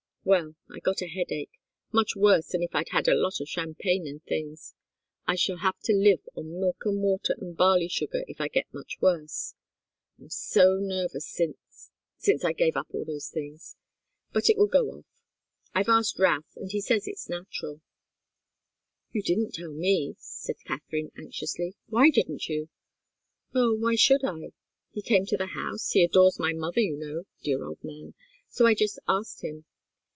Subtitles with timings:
[0.23, 1.59] "Well I got a headache,
[1.91, 4.75] much worse than if I'd had a lot of champagne and things.
[5.25, 8.71] I shall have to live on milk and water and barley sugar if I get
[8.71, 9.55] much worse.
[10.19, 13.75] I'm so nervous since since I gave up all those things.
[14.31, 15.07] But it will go off
[15.73, 17.81] I've asked Routh, and he says it's natural"
[19.13, 21.73] "You didn't tell me," said Katharine, anxiously.
[21.87, 22.69] "Why didn't you?"
[23.55, 24.51] "Oh why should I?
[24.91, 28.13] He came to the house he adores my mother, you know, dear old man
[28.49, 29.65] so I just asked him.